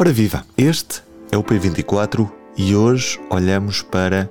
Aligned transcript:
Ora 0.00 0.14
viva, 0.14 0.46
este 0.56 1.02
é 1.30 1.36
o 1.36 1.44
P24 1.44 2.26
e 2.56 2.74
hoje 2.74 3.20
olhamos 3.28 3.82
para 3.82 4.30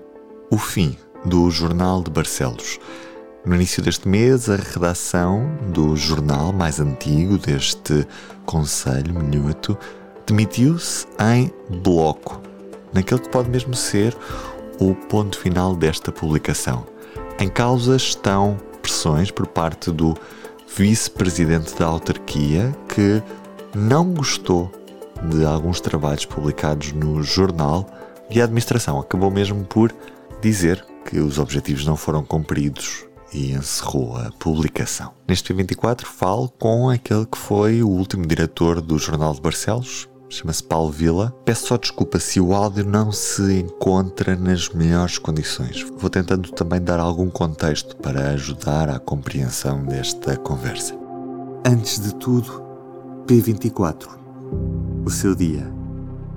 o 0.50 0.58
fim 0.58 0.98
do 1.24 1.48
Jornal 1.52 2.02
de 2.02 2.10
Barcelos. 2.10 2.80
No 3.46 3.54
início 3.54 3.84
deste 3.84 4.08
mês, 4.08 4.50
a 4.50 4.56
redação 4.56 5.48
do 5.72 5.96
jornal 5.96 6.52
mais 6.52 6.80
antigo 6.80 7.38
deste 7.38 8.08
Conselho 8.48 9.14
Minuto 9.14 9.78
demitiu-se 10.26 11.06
em 11.20 11.54
bloco, 11.84 12.42
naquele 12.92 13.22
que 13.22 13.30
pode 13.30 13.52
mesmo 13.52 13.76
ser 13.76 14.18
o 14.80 14.96
ponto 14.96 15.38
final 15.38 15.76
desta 15.76 16.12
publicação. 16.12 16.84
Em 17.40 17.48
causa 17.48 17.96
estão 17.96 18.58
pressões 18.82 19.30
por 19.30 19.46
parte 19.46 19.92
do 19.92 20.18
vice-presidente 20.76 21.78
da 21.78 21.86
autarquia 21.86 22.76
que 22.88 23.22
não 23.76 24.16
gostou 24.16 24.79
de 25.28 25.46
alguns 25.46 25.82
trabalhos 25.82 26.26
publicados 26.26 26.92
no 26.94 27.22
jornal 27.24 27.86
e 28.30 28.40
a 28.40 28.44
administração 28.44 29.00
acabou 29.00 29.32
mesmo 29.32 29.64
por 29.66 29.94
dizer 30.42 30.86
que 31.06 31.20
os 31.20 31.40
objetivos 31.40 31.86
não 31.86 31.96
foram 31.96 32.24
cumpridos 32.24 33.06
e 33.34 33.52
encerrou 33.52 34.18
a 34.18 34.32
publicação. 34.40 35.14
Neste 35.28 35.54
P24 35.54 36.06
falo 36.06 36.50
com 36.50 36.90
aquele 36.90 37.26
que 37.26 37.38
foi 37.38 37.84
o 37.84 37.90
último 37.90 38.26
diretor 38.26 38.82
do 38.82 38.98
Jornal 38.98 39.34
de 39.34 39.42
Barcelos, 39.42 40.08
chama-se 40.30 40.64
Paulo 40.64 40.92
Vila. 40.92 41.36
Peço 41.46 41.68
só 41.68 41.78
desculpa 41.78 42.20
se 42.20 42.40
o 42.40 42.54
áudio 42.54 42.86
não 42.86 43.12
se 43.12 43.60
encontra 43.60 44.36
nas 44.36 44.70
melhores 44.70 45.18
condições. 45.18 45.86
Vou 45.98 46.10
tentando 46.10 46.52
também 46.52 46.82
dar 46.82 47.00
algum 47.00 47.30
contexto 47.30 47.96
para 47.98 48.32
ajudar 48.32 48.90
à 48.90 49.00
compreensão 49.00 49.84
desta 49.84 50.38
conversa. 50.38 50.96
Antes 51.66 52.00
de 52.00 52.16
tudo, 52.16 52.64
P24. 53.26 54.08
O 55.06 55.10
seu 55.10 55.36
dia 55.36 55.66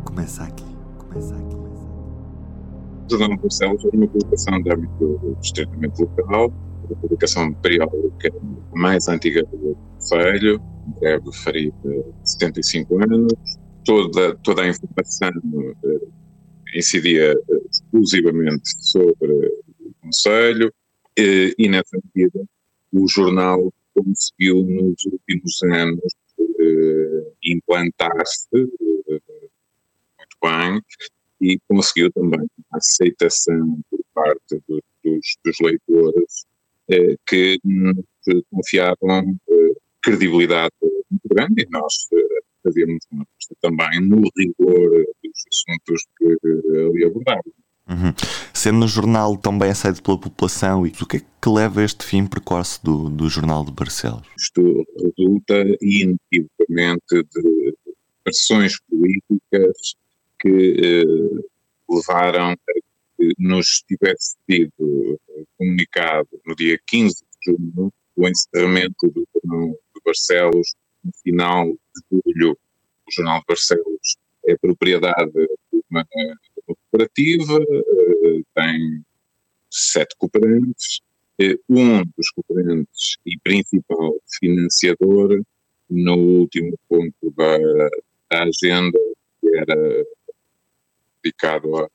começa 0.05 0.45
aqui. 0.45 0.65
Começa 0.99 1.35
aqui. 1.35 1.57
O 1.57 3.11
Jornal 3.11 3.37
de 3.37 3.43
Barcelos 3.43 3.85
é 3.85 3.89
uma 3.97 4.07
publicação 4.07 4.63
de 4.63 4.73
âmbito 4.73 5.37
estritamente 5.43 6.03
local, 6.03 6.53
a 6.91 6.95
publicação 6.95 7.53
periódica 7.55 8.31
mais 8.75 9.09
antiga 9.09 9.43
do 9.45 9.77
Conselho, 9.95 10.61
deve 11.01 11.33
ferir 11.33 11.73
75 12.25 13.03
anos, 13.03 13.33
toda, 13.85 14.35
toda 14.37 14.63
a 14.63 14.69
informação 14.69 15.31
uh, 15.85 16.13
incidia 16.75 17.35
uh, 17.35 17.67
exclusivamente 17.71 18.71
sobre 18.81 19.33
o 19.81 19.95
Conselho 20.03 20.69
uh, 20.69 21.55
e, 21.59 21.69
nessa 21.69 21.99
medida, 22.15 22.45
o 22.93 23.09
jornal 23.09 23.73
conseguiu, 23.95 24.65
nos 24.65 25.05
últimos 25.05 25.63
anos, 25.65 26.15
implantar-se 27.45 28.49
muito 28.53 30.37
bem 30.43 30.81
e 31.41 31.59
conseguiu 31.69 32.13
também 32.13 32.47
a 32.73 32.77
aceitação 32.77 33.81
por 33.91 34.01
parte 34.15 34.63
do, 34.69 34.83
dos, 35.05 35.37
dos, 35.45 35.57
leitores 35.61 36.47
que 37.27 37.59
confiavam 38.51 39.37
credibilidade 40.03 40.75
muito 41.11 41.29
grande 41.29 41.63
e 41.63 41.71
nós 41.71 41.95
fazíamos 42.63 43.05
uma 43.11 43.23
aposta 43.23 43.55
também 43.61 44.01
no 44.01 44.23
rigor 44.37 45.05
dos 45.23 45.45
assuntos 45.49 46.07
que 46.17 46.25
eh, 46.25 46.87
ali 46.87 47.05
abordávamos. 47.05 47.62
Uhum. 47.89 48.15
Sendo 48.55 48.79
no 48.79 48.89
jornal 48.89 49.37
também 49.37 49.71
aceito 49.71 50.03
pela 50.03 50.19
população, 50.19 50.83
o 50.83 51.07
que 51.07 51.17
é 51.19 51.21
que 51.21 51.49
leva 51.49 51.83
este 51.83 52.05
fim 52.05 52.27
precoce 52.27 52.83
do, 52.83 53.09
do 53.11 53.29
Jornal 53.29 53.65
de 53.65 53.73
Barcelos? 53.73 54.27
Isto 54.37 54.85
resulta 54.97 55.65
inequivocamente 55.81 57.23
de 57.35 57.75
pressões 58.23 58.79
políticas 58.89 59.97
que 60.41 61.05
eh, 61.05 61.43
levaram 61.91 62.53
a 62.53 62.57
que 62.57 63.33
nos 63.39 63.83
tivesse 63.83 64.37
sido 64.49 65.19
comunicado 65.59 66.29
no 66.47 66.55
dia 66.55 66.79
15 66.87 67.15
de 67.15 67.53
junho 67.53 67.93
o 68.17 68.29
encerramento 68.29 69.09
do 69.09 69.27
Jornal 69.35 69.71
de 69.71 70.03
Barcelos 70.05 70.75
no 71.05 71.13
final 71.23 71.67
de 71.67 72.21
julho, 72.25 72.53
o 72.53 73.13
Jornal 73.13 73.41
de 73.41 73.45
Barcelos 73.49 74.17
é 74.47 74.57
propriedade 74.57 75.33
de 75.33 75.83
uma, 75.91 76.07
cooperativa, 76.67 77.59
uh, 77.59 78.45
tem 78.55 79.05
sete 79.71 80.17
cooperantes, 80.17 81.01
uh, 81.41 81.59
um 81.69 82.03
dos 82.17 82.31
cooperantes 82.31 83.17
e 83.27 83.39
principal 83.39 84.15
financiador, 84.39 85.43
no 85.91 86.17
último 86.17 86.79
ponto 86.89 87.31
da, 87.37 87.59
da 88.31 88.45
agenda, 88.45 88.99
que 89.41 89.57
era 89.57 90.07
dedicado 91.23 91.77
à 91.77 91.89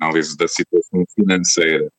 análise 0.00 0.36
da 0.36 0.46
situação 0.46 1.04
financeira 1.14 1.92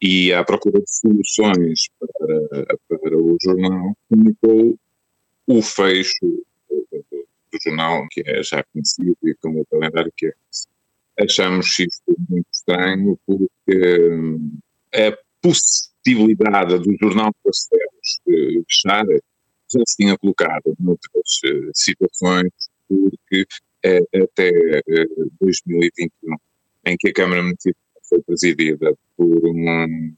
e 0.00 0.32
à 0.32 0.44
procura 0.44 0.80
de 0.80 0.90
soluções 0.90 1.88
para, 1.98 2.78
para 2.88 3.16
o 3.16 3.36
jornal, 3.42 3.96
comunicou 4.08 4.78
o 5.46 5.62
fecho 5.62 6.44
do, 6.68 6.86
do, 6.92 7.58
jornal, 7.62 8.06
que 8.10 8.22
é 8.26 8.42
já 8.42 8.62
conhecido, 8.64 9.16
e 9.24 9.34
como 9.36 9.60
o 9.60 9.66
calendário 9.66 10.12
que 10.16 10.26
é. 10.26 10.32
Achamos 11.18 11.78
isto 11.78 12.16
muito 12.28 12.46
estranho, 12.52 13.18
porque 13.26 14.10
hum, 14.10 14.58
a 14.94 15.16
possibilidade 15.40 16.78
do 16.78 16.96
jornal 17.00 17.30
de 17.30 17.36
Barcelos 17.44 18.64
fechar 18.70 19.06
já 19.06 19.80
se 19.86 19.96
tinha 19.96 20.16
colocado 20.18 20.74
noutras 20.78 21.40
uh, 21.44 21.70
situações, 21.74 22.52
porque 22.88 23.46
até 24.22 24.50
uh, 24.50 25.32
2021, 25.40 26.36
em 26.86 26.96
que 26.96 27.08
a 27.08 27.12
Câmara 27.12 27.42
Municipal 27.42 27.82
foi 28.08 28.22
presidida 28.22 28.94
por 29.16 29.46
um 29.48 30.14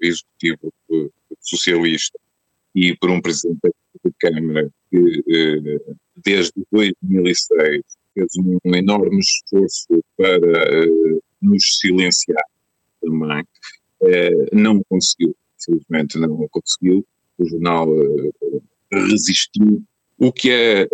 executivo 0.00 0.72
socialista 1.40 2.18
e 2.74 2.96
por 2.96 3.10
um 3.10 3.20
presidente 3.20 3.60
da 4.04 4.10
Câmara 4.18 4.70
que, 4.90 5.24
eh, 5.28 5.94
desde 6.16 6.52
2006, 6.70 7.82
fez 8.16 8.28
um 8.38 8.74
enorme 8.74 9.18
esforço 9.18 10.02
para 10.16 10.36
eh, 10.36 11.18
nos 11.42 11.78
silenciar 11.78 12.44
também, 13.00 13.44
eh, 14.02 14.48
não 14.52 14.82
conseguiu, 14.88 15.36
infelizmente 15.60 16.18
não 16.18 16.48
conseguiu, 16.48 17.06
o 17.38 17.46
jornal 17.46 17.88
resistiu. 18.90 19.82
O 20.18 20.32
que 20.32 20.50
é 20.50 20.88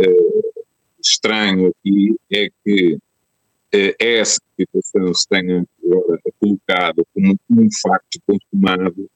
estranho 1.00 1.68
aqui 1.68 2.16
é 2.32 2.48
que 2.64 2.98
essa 3.98 4.40
situação 4.58 5.14
se 5.14 5.28
tenha 5.28 5.64
agora 5.84 6.20
colocado 6.40 7.06
como 7.14 7.38
um 7.50 7.68
facto 7.80 8.20
consumado 8.26 9.08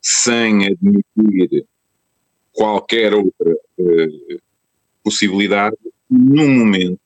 sem 0.00 0.66
admitir 0.66 1.64
qualquer 2.52 3.14
outra 3.14 3.52
uh, 3.78 4.40
possibilidade 5.02 5.76
num 6.10 6.58
momento 6.58 7.00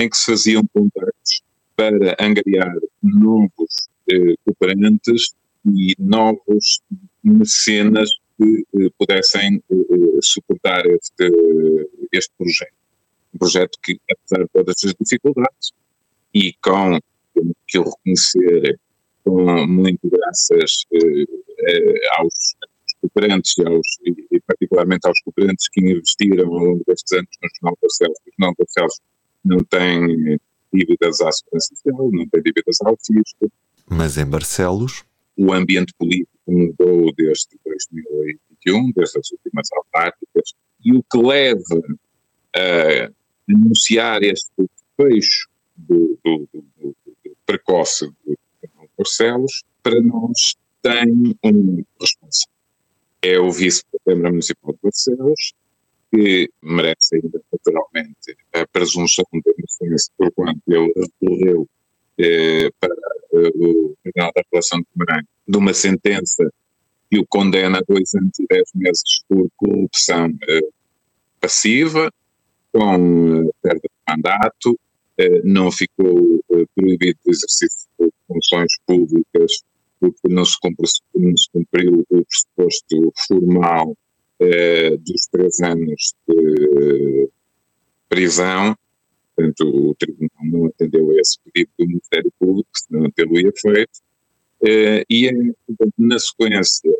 em 0.00 0.08
que 0.08 0.16
se 0.16 0.24
faziam 0.24 0.66
contactos 0.72 1.42
para 1.76 2.16
angariar 2.18 2.74
novos 3.02 3.88
uh, 4.10 4.34
cooperantes 4.44 5.34
e 5.66 5.94
novos 5.98 6.80
mecenas 7.22 8.10
que 8.38 8.64
uh, 8.72 8.90
pudessem 8.98 9.62
suportar 10.22 10.86
este, 10.86 11.30
este 12.12 12.32
projeto. 12.36 12.74
Um 13.34 13.38
projeto 13.38 13.78
que, 13.82 14.00
apesar 14.10 14.44
de 14.44 14.50
todas 14.52 14.76
as 14.84 14.94
dificuldades, 14.98 15.72
e 16.34 16.54
com, 16.62 16.98
que 17.68 17.78
eu 17.78 17.84
reconhecer, 17.84 18.78
com 19.24 19.66
muito 19.66 20.08
graças 20.08 20.86
aos 22.18 22.56
cooperantes 23.00 23.56
e, 23.58 23.66
aos, 23.66 23.86
e, 24.04 24.40
particularmente 24.40 25.06
aos 25.06 25.20
cooperantes 25.20 25.68
que 25.68 25.80
investiram 25.80 26.46
ao 26.46 26.58
longo 26.58 26.84
destes 26.86 27.12
anos 27.12 27.28
no 27.42 27.48
Jornal 27.56 27.78
Barcelos. 27.80 28.18
O 28.18 28.30
Jornal 28.30 28.54
Barcelos 28.58 29.00
não 29.44 29.58
tem 29.58 30.38
dívidas 30.72 31.20
à 31.20 31.30
Segurança 31.32 31.74
Social, 31.74 32.10
não 32.12 32.28
tem 32.28 32.42
dívidas 32.42 32.76
ao 32.82 32.96
fisco. 32.96 33.50
Mas 33.88 34.16
em 34.16 34.26
Barcelos? 34.26 35.04
O 35.36 35.52
ambiente 35.52 35.92
político 35.98 36.30
mudou 36.46 37.12
desde 37.14 37.58
2021, 37.64 38.92
desde 38.94 39.18
as 39.18 39.30
últimas 39.30 39.68
autárquicas, 39.72 40.52
e 40.84 40.92
o 40.94 41.02
que 41.02 41.18
leva 41.18 41.82
a 42.56 43.10
anunciar 43.48 44.22
este 44.22 44.50
fecho 44.96 45.48
do, 45.76 46.18
do, 46.24 46.48
do, 46.52 46.64
do 47.24 47.36
precoce 47.46 48.06
do 48.06 48.38
Barcelos, 48.96 49.64
para 49.82 50.00
nós 50.00 50.56
tem 50.82 51.36
um 51.42 51.84
responsável 52.00 52.60
é 53.22 53.38
o 53.38 53.50
vice 53.50 53.84
da 53.92 53.98
Câmara 54.04 54.30
Municipal 54.30 54.72
de 54.72 54.78
Barcelos, 54.82 55.52
que 56.10 56.50
merece 56.60 57.16
ainda 57.16 57.40
naturalmente 57.52 58.36
a 58.52 58.66
presunção 58.66 59.24
de 59.32 59.54
inocência 59.56 60.12
por 60.16 60.30
quanto 60.32 60.60
ele 60.66 60.92
recorreu 60.96 61.68
eh, 62.18 62.70
para 62.78 62.94
eh, 63.32 63.50
o 63.54 63.96
Tribunal 64.02 64.32
da 64.34 64.42
Relação 64.52 64.80
de 64.80 64.86
Guimarães 64.92 65.26
de 65.46 65.58
uma 65.58 65.72
sentença 65.72 66.52
que 67.10 67.18
o 67.18 67.26
condena 67.26 67.78
a 67.78 67.82
dois 67.88 68.12
anos 68.14 68.38
e 68.38 68.46
dez 68.48 68.70
meses 68.74 69.24
por 69.28 69.48
corrupção 69.56 70.28
eh, 70.48 70.68
passiva, 71.40 72.12
com 72.72 73.48
eh, 73.48 73.50
perda 73.62 73.80
de 73.80 74.12
mandato 74.12 74.78
não 75.44 75.70
ficou 75.70 76.42
proibido 76.74 77.18
de 77.22 77.30
exercício 77.30 77.86
de 78.00 78.10
funções 78.26 78.72
públicas 78.86 79.52
porque 80.00 80.28
não 80.30 80.46
se 80.46 80.58
cumpriu, 80.58 80.88
não 81.14 81.36
se 81.36 81.50
cumpriu 81.52 82.06
o 82.08 82.24
pressuposto 82.24 83.12
formal 83.28 83.94
dos 84.40 85.26
três 85.30 85.60
anos 85.60 86.14
de 86.26 87.28
prisão, 88.08 88.74
portanto 89.36 89.60
o 89.62 89.94
Tribunal 89.94 90.30
não 90.44 90.66
atendeu 90.66 91.10
a 91.10 91.20
esse 91.20 91.38
pedido 91.44 91.70
do 91.78 91.86
Ministério 91.86 92.32
Público, 92.38 92.70
senão 92.74 93.10
tê-lo-ia 93.10 93.52
feito, 93.60 94.00
e 95.10 95.30
na 95.98 96.18
sequência 96.18 96.90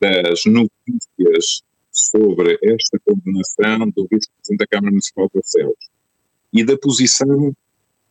das 0.00 0.44
notícias 0.44 1.62
sobre 1.92 2.58
esta 2.62 2.98
condenação 3.04 3.90
do 3.90 4.08
vice-presidente 4.10 4.58
da 4.58 4.66
Câmara 4.66 4.90
Municipal 4.90 5.26
de 5.26 5.34
Barcelos 5.34 5.90
e 6.52 6.64
da 6.64 6.76
posição 6.78 7.54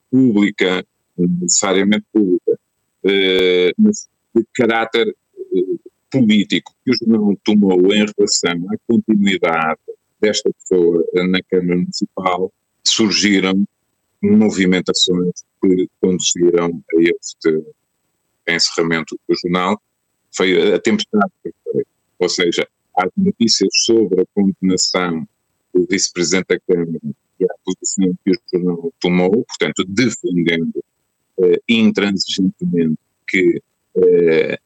pública, 0.09 0.85
necessariamente 1.17 2.05
pública, 2.13 2.59
eh, 3.03 3.71
de 3.77 4.45
caráter 4.53 5.07
eh, 5.07 5.13
político 6.11 6.73
que 6.83 6.91
o 6.91 6.95
jornal 6.95 7.37
tomou 7.43 7.93
em 7.93 8.05
relação 8.05 8.67
à 8.69 8.75
continuidade 8.87 9.79
desta 10.19 10.51
pessoa 10.53 11.03
na 11.29 11.41
Câmara 11.43 11.79
Municipal, 11.79 12.51
surgiram 12.83 13.65
movimentações 14.21 15.43
que 15.61 15.87
conduziram 15.99 16.83
a 16.93 17.01
este 17.01 17.63
encerramento 18.47 19.19
do 19.27 19.35
jornal. 19.41 19.81
Foi 20.35 20.73
a 20.73 20.79
tempestade 20.79 21.31
perfeita, 21.41 21.89
ou 22.19 22.29
seja, 22.29 22.67
as 22.97 23.09
notícias 23.17 23.69
sobre 23.85 24.21
a 24.21 24.25
condenação 24.33 25.27
do 25.73 25.87
vice-presidente 25.89 26.47
da 26.49 26.59
Câmara 26.59 26.99
e 27.39 27.45
a 27.45 27.55
posição 27.65 28.13
que 28.23 28.31
o 28.31 28.39
jornal 28.53 28.93
tomou, 28.99 29.31
portanto, 29.45 29.83
defendendo 29.87 30.83
eh, 31.41 31.59
intransigentemente 31.67 32.99
que 33.27 33.61
eh, 33.95 34.59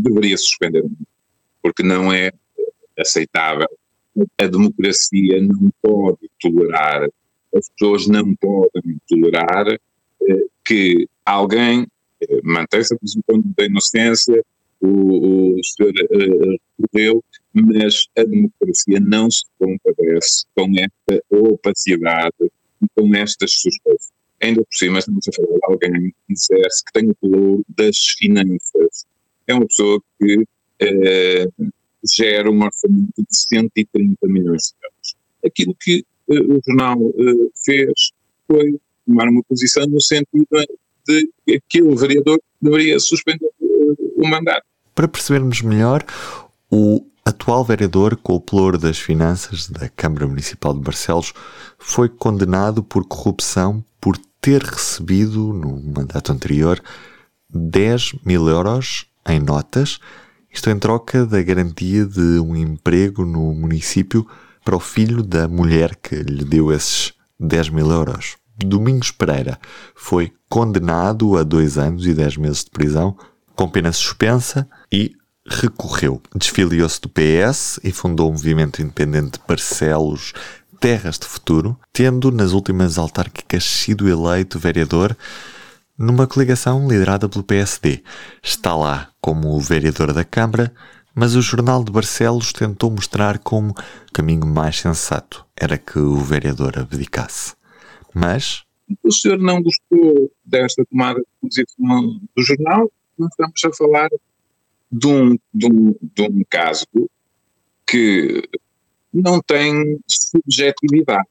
deveria 0.00 0.36
suspender, 0.36 0.84
porque 1.62 1.82
não 1.82 2.12
é 2.12 2.32
aceitável. 2.98 3.68
A 4.38 4.46
democracia 4.46 5.40
não 5.40 5.70
pode 5.82 6.30
tolerar, 6.40 7.08
as 7.54 7.68
pessoas 7.70 8.06
não 8.06 8.34
podem 8.36 8.98
tolerar 9.08 9.68
eh, 9.68 10.46
que 10.64 11.08
alguém 11.24 11.86
eh, 12.22 12.40
mantenha-se 12.42 12.94
a 12.94 12.98
presunção 12.98 13.42
da 13.56 13.64
inocência, 13.64 14.44
o, 14.80 15.58
o 15.58 15.64
senhor 15.64 15.92
uh, 15.92 16.60
recorreu, 16.80 17.24
mas 17.52 18.08
a 18.16 18.24
democracia 18.24 19.00
não 19.00 19.30
se 19.30 19.44
compadece 19.58 20.46
com 20.56 20.70
esta 20.78 21.24
opacidade 21.30 22.34
e 22.82 22.86
com 22.96 23.14
estas 23.14 23.52
suspeitas. 23.52 24.10
Ainda 24.40 24.62
por 24.62 24.74
cima, 24.74 24.98
estamos 24.98 25.28
a 25.28 25.32
falar 25.32 25.48
de 25.48 25.60
alguém 25.64 26.10
que 26.10 26.14
dissesse 26.30 26.84
que 26.84 26.92
tem 26.94 27.10
o 27.10 27.16
valor 27.22 27.62
das 27.76 27.98
finanças. 28.18 29.06
É 29.50 29.54
uma 29.54 29.66
pessoa 29.66 30.00
que 30.16 30.36
uh, 30.38 31.72
gera 32.04 32.48
um 32.48 32.62
orçamento 32.62 33.12
de 33.16 33.36
130 33.36 34.16
milhões 34.28 34.72
de 34.72 34.86
euros. 34.86 35.16
Aquilo 35.44 35.74
que 35.74 36.04
uh, 36.28 36.54
o 36.54 36.60
jornal 36.64 36.96
uh, 37.00 37.52
fez 37.64 38.12
foi 38.46 38.78
tomar 39.04 39.28
uma 39.28 39.42
posição 39.42 39.84
no 39.86 40.00
sentido 40.00 40.46
de 41.04 41.28
que 41.44 41.54
aquele 41.56 41.96
vereador 41.96 42.40
deveria 42.62 43.00
suspender 43.00 43.50
o 43.60 44.28
mandato. 44.28 44.64
Para 44.94 45.08
percebermos 45.08 45.62
melhor, 45.62 46.04
o 46.70 47.04
atual 47.24 47.64
vereador 47.64 48.16
com 48.16 48.34
o 48.34 48.40
ploro 48.40 48.78
das 48.78 49.00
finanças 49.00 49.68
da 49.68 49.88
Câmara 49.88 50.28
Municipal 50.28 50.74
de 50.74 50.80
Barcelos 50.80 51.32
foi 51.76 52.08
condenado 52.08 52.84
por 52.84 53.04
corrupção 53.04 53.84
por 54.00 54.16
ter 54.40 54.62
recebido, 54.62 55.52
no 55.52 55.80
mandato 55.80 56.30
anterior, 56.30 56.80
10 57.52 58.14
mil 58.24 58.48
euros 58.48 59.09
em 59.32 59.40
notas, 59.40 59.98
isto 60.52 60.68
em 60.68 60.78
troca 60.78 61.24
da 61.24 61.42
garantia 61.42 62.04
de 62.04 62.40
um 62.40 62.56
emprego 62.56 63.24
no 63.24 63.54
município 63.54 64.26
para 64.64 64.76
o 64.76 64.80
filho 64.80 65.22
da 65.22 65.48
mulher 65.48 65.96
que 65.96 66.16
lhe 66.16 66.44
deu 66.44 66.72
esses 66.72 67.12
10 67.38 67.70
mil 67.70 67.90
euros. 67.90 68.36
Domingos 68.56 69.10
Pereira 69.10 69.58
foi 69.94 70.32
condenado 70.48 71.36
a 71.36 71.42
dois 71.42 71.78
anos 71.78 72.06
e 72.06 72.12
dez 72.12 72.36
meses 72.36 72.64
de 72.64 72.70
prisão 72.70 73.16
com 73.54 73.68
pena 73.68 73.92
suspensa 73.92 74.68
e 74.92 75.14
recorreu. 75.46 76.20
Desfiliou-se 76.34 77.00
do 77.00 77.08
PS 77.08 77.80
e 77.82 77.92
fundou 77.92 78.28
o 78.28 78.32
movimento 78.32 78.82
independente 78.82 79.40
Barcelos 79.46 80.32
Terras 80.78 81.18
de 81.18 81.26
Futuro, 81.26 81.78
tendo 81.92 82.30
nas 82.30 82.52
últimas 82.52 82.98
autárquicas 82.98 83.64
sido 83.64 84.08
eleito 84.08 84.58
vereador 84.58 85.16
numa 86.00 86.26
coligação 86.26 86.88
liderada 86.88 87.28
pelo 87.28 87.44
PSD. 87.44 88.02
Está 88.42 88.74
lá 88.74 89.12
como 89.20 89.60
vereador 89.60 90.12
da 90.12 90.24
Câmara, 90.24 90.74
mas 91.14 91.36
o 91.36 91.42
Jornal 91.42 91.84
de 91.84 91.92
Barcelos 91.92 92.52
tentou 92.52 92.90
mostrar 92.90 93.38
como 93.38 93.70
o 93.72 94.12
caminho 94.12 94.46
mais 94.46 94.78
sensato 94.78 95.46
era 95.54 95.76
que 95.76 95.98
o 95.98 96.16
vereador 96.16 96.78
abdicasse. 96.78 97.54
Mas. 98.14 98.64
O 99.04 99.12
senhor 99.12 99.38
não 99.38 99.62
gostou 99.62 100.32
desta 100.44 100.84
tomada 100.86 101.20
de 101.20 101.26
posição 101.40 102.20
do 102.34 102.42
jornal 102.42 102.90
nós 103.20 103.28
estamos 103.32 103.64
a 103.64 103.72
falar 103.72 104.08
de 104.90 105.06
um, 105.06 105.38
de 105.52 105.66
um, 105.66 105.94
de 106.00 106.22
um 106.22 106.42
caso 106.48 106.86
que 107.86 108.48
não 109.12 109.42
tem 109.42 110.00
subjetividade, 110.08 111.28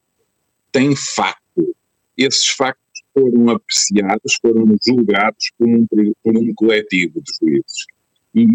tem 0.71 0.95
facto. 0.95 1.75
Esses 2.15 2.47
factos 2.49 2.88
foram 3.19 3.49
apreciados, 3.49 4.37
foram 4.41 4.75
julgados 4.85 5.51
por 5.57 5.67
um, 5.67 5.85
por 6.23 6.37
um 6.37 6.53
coletivo 6.53 7.21
de 7.21 7.31
juízes. 7.39 7.85
E, 8.33 8.45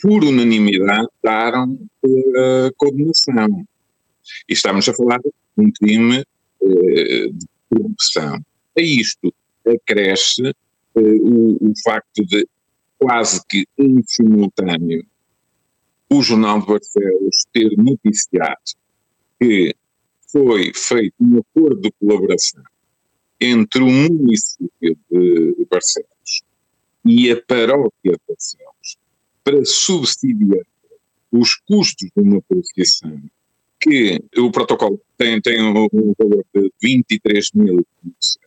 por 0.00 0.24
unanimidade, 0.24 1.08
daram 1.22 1.78
uh, 2.04 2.74
condenação. 2.76 3.64
E 4.48 4.52
estamos 4.52 4.88
a 4.88 4.94
falar 4.94 5.18
de 5.18 5.30
um 5.56 5.70
crime 5.70 6.24
uh, 6.60 7.32
de 7.32 7.46
corrupção. 7.70 8.40
A 8.76 8.80
isto 8.80 9.32
acresce 9.64 10.42
uh, 10.48 11.00
o, 11.00 11.70
o 11.70 11.72
facto 11.84 12.24
de 12.24 12.46
quase 12.98 13.40
que 13.48 13.64
em 13.78 14.02
simultâneo 14.04 15.04
o 16.10 16.20
Jornal 16.20 16.60
de 16.60 16.66
Barcelos 16.66 17.46
ter 17.52 17.70
noticiado 17.76 18.58
que 19.40 19.74
foi 20.30 20.72
feito 20.74 21.14
um 21.20 21.38
acordo 21.38 21.80
de 21.80 21.92
colaboração 21.98 22.62
entre 23.42 23.82
o 23.82 23.90
município 23.90 24.96
de 25.10 25.66
Barcelos 25.70 26.42
e 27.04 27.30
a 27.30 27.42
paróquia 27.42 28.12
de 28.12 28.20
Barcelos 28.28 28.98
para 29.42 29.64
subsidiar 29.64 30.64
os 31.30 31.56
custos 31.66 32.08
de 32.14 32.22
uma 32.22 32.40
procissão 32.42 33.20
que 33.80 34.22
o 34.36 34.50
protocolo 34.52 35.00
tem, 35.18 35.40
tem 35.40 35.60
um, 35.60 35.72
valor 35.72 36.44
de 36.54 36.72
23 36.80 37.50
mil 37.54 37.74
euros 37.74 38.38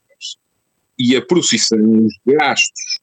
e 0.98 1.16
a 1.16 1.22
procissão, 1.22 2.06
os 2.06 2.14
gastos 2.26 3.00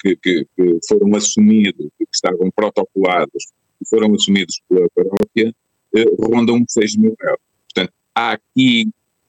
que, 0.00 0.16
que, 0.16 0.46
que, 0.56 0.78
foram 0.88 1.14
assumidos, 1.14 1.88
que 1.98 2.06
estavam 2.12 2.50
protocolados 2.50 3.48
e 3.80 3.88
foram 3.88 4.14
assumidos 4.14 4.60
pela 4.68 4.88
paróquia, 4.94 5.54
eh, 5.94 6.04
rondam 6.18 6.64
6 6.66 6.96
mil 6.96 7.14
euros. 7.20 7.40
Portanto, 7.64 7.92
há 8.14 8.32
aqui 8.32 8.88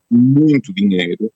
muito 0.09 0.73
dinheiro, 0.73 1.31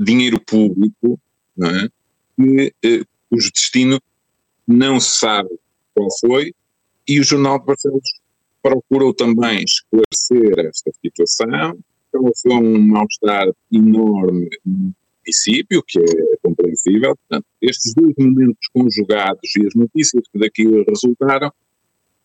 dinheiro 0.00 0.40
público, 0.40 1.20
não 1.56 1.68
é? 1.68 1.88
que 2.36 2.74
eh, 2.82 3.04
cujo 3.28 3.50
destino 3.52 4.00
não 4.66 4.98
se 4.98 5.18
sabe 5.18 5.50
qual 5.94 6.08
foi, 6.20 6.54
e 7.06 7.20
o 7.20 7.24
Jornal 7.24 7.58
de 7.58 7.66
Barcelos 7.66 8.20
procurou 8.62 9.12
também 9.12 9.64
esclarecer 9.64 10.66
esta 10.66 10.90
situação, 11.02 11.78
causou 12.12 12.62
um 12.62 12.78
mal-estar 12.80 13.48
enorme 13.72 14.48
município, 14.64 15.82
que 15.86 15.98
é 15.98 16.36
compreensível. 16.42 17.16
Portanto, 17.16 17.46
estes 17.60 17.94
dois 17.94 18.14
momentos 18.18 18.68
conjugados 18.72 19.56
e 19.56 19.66
as 19.66 19.74
notícias 19.74 20.24
que 20.32 20.38
daqui 20.38 20.66
resultaram 20.88 21.52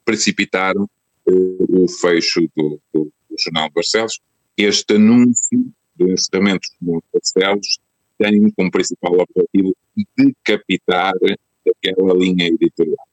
precipitaram 0.03 0.87
eh, 1.27 1.31
o 1.69 1.87
fecho 1.87 2.41
do, 2.55 2.79
do, 2.93 3.11
do, 3.29 3.35
Jornal 3.39 3.69
de 3.69 3.73
Barcelos. 3.73 4.19
Este 4.57 4.95
anúncio 4.95 5.65
do 5.95 6.09
encerramento 6.09 6.67
de 6.81 7.01
Barcelos 7.13 7.79
tem 8.17 8.49
como 8.51 8.71
principal 8.71 9.13
objetivo 9.13 9.75
decapitar 10.17 11.13
aquela 11.67 12.13
linha 12.13 12.47
editorial. 12.47 13.05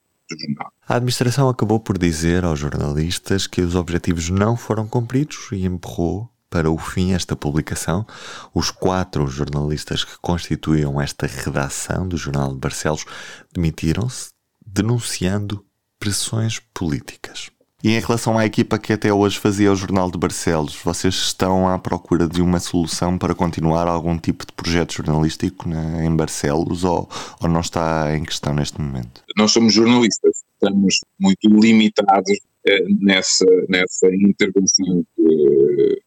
A 0.87 0.95
administração 0.95 1.49
acabou 1.49 1.79
por 1.79 1.97
dizer 1.97 2.43
aos 2.43 2.59
jornalistas 2.59 3.45
que 3.45 3.61
os 3.61 3.75
objetivos 3.75 4.29
não 4.29 4.55
foram 4.55 4.87
cumpridos 4.87 5.49
e 5.51 5.65
empurrou 5.65 6.29
para 6.49 6.69
o 6.69 6.77
fim 6.77 7.13
esta 7.13 7.35
publicação. 7.35 8.05
Os 8.53 8.71
quatro 8.71 9.27
jornalistas 9.27 10.03
que 10.03 10.17
constituíam 10.19 11.01
esta 11.01 11.27
redação 11.27 12.07
do 12.07 12.17
Jornal 12.17 12.53
de 12.53 12.59
Barcelos 12.59 13.05
demitiram-se, 13.51 14.29
denunciando 14.65 15.65
pressões 15.99 16.59
políticas. 16.73 17.49
E 17.83 17.89
em 17.89 17.99
relação 17.99 18.37
à 18.37 18.45
equipa 18.45 18.79
que 18.79 18.93
até 18.93 19.11
hoje 19.11 19.37
fazia 19.37 19.69
o 19.69 19.75
Jornal 19.75 20.09
de 20.09 20.17
Barcelos, 20.17 20.73
vocês 20.73 21.15
estão 21.15 21.67
à 21.67 21.77
procura 21.77 22.29
de 22.29 22.41
uma 22.41 22.57
solução 22.57 23.17
para 23.17 23.35
continuar 23.35 23.89
algum 23.89 24.17
tipo 24.17 24.45
de 24.45 24.53
projeto 24.53 24.93
jornalístico 24.93 25.67
na, 25.67 26.05
em 26.05 26.15
Barcelos 26.15 26.85
ou, 26.85 27.09
ou 27.41 27.49
não 27.49 27.59
está 27.59 28.15
em 28.15 28.23
questão 28.23 28.55
neste 28.55 28.79
momento? 28.79 29.21
Nós 29.35 29.51
somos 29.51 29.73
jornalistas, 29.73 30.45
estamos 30.53 31.01
muito 31.19 31.45
limitados 31.49 32.39
eh, 32.65 32.85
nessa, 33.01 33.45
nessa 33.67 34.07
intervenção 34.15 35.05
que 35.17 36.01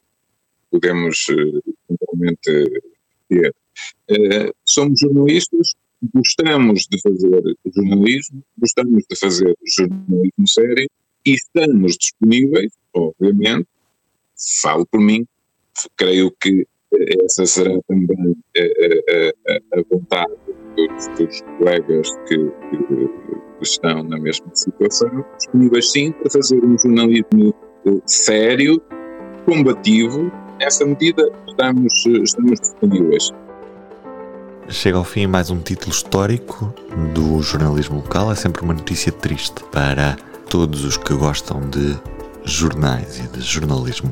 podemos 0.70 1.26
eh, 1.28 2.64
ter. 3.28 3.54
Eh, 4.08 4.50
somos 4.64 4.98
jornalistas, 4.98 5.74
gostamos 6.14 6.86
de 6.90 6.98
fazer 7.02 7.56
jornalismo, 7.66 8.42
gostamos 8.56 9.04
de 9.10 9.18
fazer 9.18 9.54
jornalismo 9.76 10.48
sério 10.48 10.88
e 11.26 11.34
estamos 11.34 11.96
disponíveis, 11.98 12.72
obviamente, 12.94 13.66
falo 14.62 14.86
por 14.86 15.00
mim, 15.00 15.26
creio 15.96 16.30
que 16.40 16.64
essa 17.24 17.44
será 17.44 17.76
também 17.88 18.36
a, 18.56 19.52
a, 19.52 19.80
a 19.80 19.82
vontade 19.90 20.32
dos, 20.76 21.08
dos 21.18 21.42
colegas 21.58 22.08
que, 22.28 22.36
que, 22.38 23.10
estão 23.60 24.04
na 24.04 24.18
mesma 24.18 24.46
situação, 24.54 25.24
disponíveis 25.36 25.90
sim 25.90 26.12
para 26.12 26.30
fazer 26.30 26.64
um 26.64 26.78
jornalismo 26.78 27.54
eh, 27.86 28.00
sério, 28.06 28.80
combativo. 29.44 30.30
Nessa 30.60 30.86
medida 30.86 31.28
estamos, 31.48 32.06
estamos 32.06 32.60
disponíveis. 32.60 33.32
Chega 34.68 34.98
ao 34.98 35.04
fim 35.04 35.26
mais 35.26 35.50
um 35.50 35.60
título 35.60 35.90
histórico 35.90 36.72
do 37.14 37.40
jornalismo 37.42 37.96
local. 37.96 38.30
É 38.30 38.34
sempre 38.34 38.62
uma 38.62 38.74
notícia 38.74 39.10
triste 39.10 39.64
para 39.72 40.16
todos 40.56 40.86
os 40.86 40.96
que 40.96 41.12
gostam 41.12 41.60
de 41.68 41.98
jornais 42.42 43.18
e 43.18 43.28
de 43.28 43.42
jornalismo. 43.42 44.10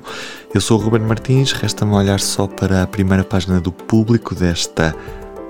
Eu 0.52 0.60
sou 0.60 0.78
o 0.78 0.82
Ruben 0.82 1.00
Martins, 1.00 1.52
resta-me 1.52 1.94
olhar 1.94 2.20
só 2.20 2.46
para 2.46 2.82
a 2.82 2.86
primeira 2.86 3.24
página 3.24 3.58
do 3.58 3.72
público 3.72 4.34
desta 4.34 4.94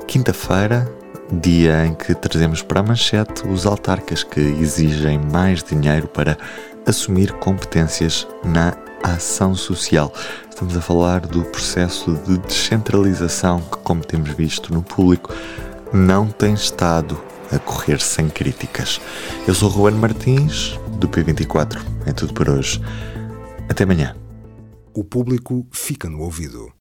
quinta-feira, 0.06 0.88
dia 1.32 1.84
em 1.84 1.94
que 1.94 2.14
trazemos 2.14 2.62
para 2.62 2.78
a 2.78 2.82
manchete 2.84 3.44
os 3.48 3.66
autarcas 3.66 4.22
que 4.22 4.38
exigem 4.38 5.18
mais 5.18 5.64
dinheiro 5.64 6.06
para 6.06 6.38
assumir 6.86 7.32
competências 7.32 8.24
na 8.44 8.76
ação 9.02 9.52
social. 9.52 10.14
Estamos 10.48 10.76
a 10.76 10.80
falar 10.80 11.22
do 11.26 11.42
processo 11.42 12.14
de 12.24 12.38
descentralização 12.38 13.60
que, 13.62 13.78
como 13.78 14.04
temos 14.04 14.30
visto 14.30 14.72
no 14.72 14.80
público, 14.80 15.34
não 15.92 16.28
tem 16.28 16.54
estado 16.54 17.20
a 17.52 17.58
correr 17.58 18.00
sem 18.00 18.28
críticas. 18.28 19.00
Eu 19.46 19.54
sou 19.54 19.68
Ruben 19.68 19.98
Martins, 19.98 20.78
do 20.98 21.08
P24. 21.08 21.80
É 22.06 22.12
tudo 22.12 22.32
por 22.32 22.48
hoje. 22.48 22.80
Até 23.68 23.84
amanhã. 23.84 24.16
O 24.94 25.02
público 25.02 25.66
fica 25.72 26.08
no 26.08 26.20
ouvido. 26.20 26.72